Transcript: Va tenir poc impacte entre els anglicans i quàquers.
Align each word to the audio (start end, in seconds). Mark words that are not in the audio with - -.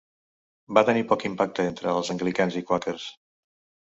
Va 0.77 0.83
tenir 0.85 1.03
poc 1.11 1.25
impacte 1.29 1.65
entre 1.71 1.91
els 1.97 2.09
anglicans 2.15 2.57
i 2.63 2.65
quàquers. 2.71 3.07